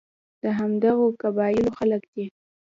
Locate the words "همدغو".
0.59-1.07